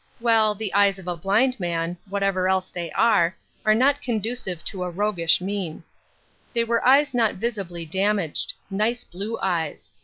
[0.19, 4.83] well, the eyes of a blind man, whatever else they are, are not conducive to
[4.83, 5.83] a roguish mien.
[6.53, 9.93] They were eyes not visibly damaged: nice blue eyes.